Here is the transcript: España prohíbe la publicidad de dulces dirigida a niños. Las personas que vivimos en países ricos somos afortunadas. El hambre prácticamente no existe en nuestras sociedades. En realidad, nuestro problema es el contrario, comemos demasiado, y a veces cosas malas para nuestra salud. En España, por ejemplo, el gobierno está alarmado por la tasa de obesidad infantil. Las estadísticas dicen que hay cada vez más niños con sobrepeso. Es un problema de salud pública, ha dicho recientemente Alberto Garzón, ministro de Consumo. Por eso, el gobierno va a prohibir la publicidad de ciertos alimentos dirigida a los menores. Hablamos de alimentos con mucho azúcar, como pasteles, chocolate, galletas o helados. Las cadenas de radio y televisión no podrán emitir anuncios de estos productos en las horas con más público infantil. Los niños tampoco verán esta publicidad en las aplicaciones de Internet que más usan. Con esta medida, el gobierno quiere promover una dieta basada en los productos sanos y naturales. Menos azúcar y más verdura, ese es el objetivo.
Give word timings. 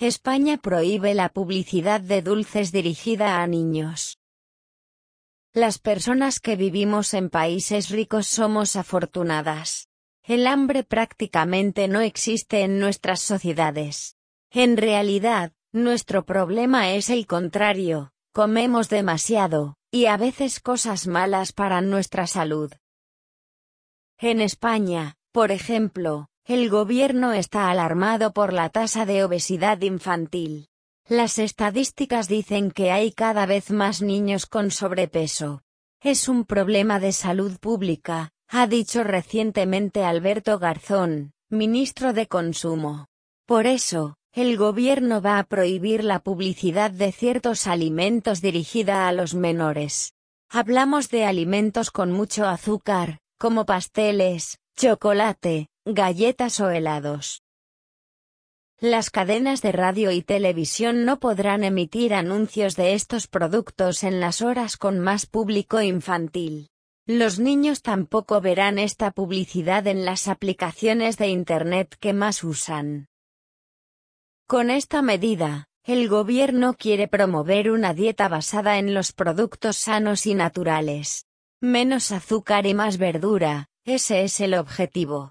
España 0.00 0.56
prohíbe 0.58 1.14
la 1.14 1.28
publicidad 1.28 2.00
de 2.00 2.20
dulces 2.20 2.72
dirigida 2.72 3.40
a 3.40 3.46
niños. 3.46 4.18
Las 5.52 5.78
personas 5.78 6.40
que 6.40 6.56
vivimos 6.56 7.14
en 7.14 7.30
países 7.30 7.90
ricos 7.90 8.26
somos 8.26 8.74
afortunadas. 8.74 9.88
El 10.24 10.48
hambre 10.48 10.82
prácticamente 10.82 11.86
no 11.86 12.00
existe 12.00 12.62
en 12.62 12.80
nuestras 12.80 13.20
sociedades. 13.20 14.16
En 14.50 14.76
realidad, 14.76 15.52
nuestro 15.70 16.24
problema 16.24 16.90
es 16.94 17.08
el 17.08 17.28
contrario, 17.28 18.12
comemos 18.32 18.88
demasiado, 18.88 19.76
y 19.92 20.06
a 20.06 20.16
veces 20.16 20.58
cosas 20.58 21.06
malas 21.06 21.52
para 21.52 21.80
nuestra 21.82 22.26
salud. 22.26 22.72
En 24.18 24.40
España, 24.40 25.18
por 25.30 25.52
ejemplo, 25.52 26.30
el 26.46 26.68
gobierno 26.68 27.32
está 27.32 27.70
alarmado 27.70 28.34
por 28.34 28.52
la 28.52 28.68
tasa 28.68 29.06
de 29.06 29.24
obesidad 29.24 29.80
infantil. 29.80 30.68
Las 31.08 31.38
estadísticas 31.38 32.28
dicen 32.28 32.70
que 32.70 32.92
hay 32.92 33.12
cada 33.12 33.46
vez 33.46 33.70
más 33.70 34.02
niños 34.02 34.44
con 34.44 34.70
sobrepeso. 34.70 35.62
Es 36.02 36.28
un 36.28 36.44
problema 36.44 37.00
de 37.00 37.12
salud 37.12 37.58
pública, 37.58 38.30
ha 38.48 38.66
dicho 38.66 39.04
recientemente 39.04 40.04
Alberto 40.04 40.58
Garzón, 40.58 41.32
ministro 41.48 42.12
de 42.12 42.26
Consumo. 42.26 43.06
Por 43.46 43.66
eso, 43.66 44.16
el 44.32 44.58
gobierno 44.58 45.22
va 45.22 45.38
a 45.38 45.44
prohibir 45.44 46.04
la 46.04 46.18
publicidad 46.18 46.90
de 46.90 47.10
ciertos 47.10 47.66
alimentos 47.66 48.42
dirigida 48.42 49.08
a 49.08 49.12
los 49.12 49.34
menores. 49.34 50.12
Hablamos 50.50 51.08
de 51.08 51.24
alimentos 51.24 51.90
con 51.90 52.12
mucho 52.12 52.46
azúcar, 52.46 53.18
como 53.38 53.64
pasteles, 53.64 54.58
chocolate, 54.76 55.68
galletas 55.86 56.60
o 56.60 56.70
helados. 56.70 57.42
Las 58.80 59.10
cadenas 59.10 59.60
de 59.60 59.70
radio 59.70 60.12
y 60.12 60.22
televisión 60.22 61.04
no 61.04 61.20
podrán 61.20 61.62
emitir 61.62 62.14
anuncios 62.14 62.74
de 62.74 62.94
estos 62.94 63.28
productos 63.28 64.02
en 64.02 64.18
las 64.18 64.40
horas 64.40 64.78
con 64.78 64.98
más 64.98 65.26
público 65.26 65.82
infantil. 65.82 66.70
Los 67.06 67.38
niños 67.38 67.82
tampoco 67.82 68.40
verán 68.40 68.78
esta 68.78 69.10
publicidad 69.10 69.86
en 69.86 70.06
las 70.06 70.26
aplicaciones 70.26 71.18
de 71.18 71.28
Internet 71.28 71.96
que 72.00 72.14
más 72.14 72.44
usan. 72.44 73.08
Con 74.46 74.70
esta 74.70 75.02
medida, 75.02 75.68
el 75.82 76.08
gobierno 76.08 76.74
quiere 76.78 77.08
promover 77.08 77.70
una 77.70 77.92
dieta 77.92 78.28
basada 78.28 78.78
en 78.78 78.94
los 78.94 79.12
productos 79.12 79.76
sanos 79.76 80.24
y 80.24 80.34
naturales. 80.34 81.26
Menos 81.60 82.10
azúcar 82.10 82.66
y 82.66 82.72
más 82.72 82.96
verdura, 82.96 83.68
ese 83.84 84.24
es 84.24 84.40
el 84.40 84.54
objetivo. 84.54 85.22